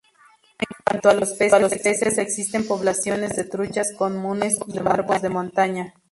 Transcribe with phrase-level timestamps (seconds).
[0.57, 5.93] En cuanto a los peces, existen poblaciones de truchas comunes y barbos de montaña.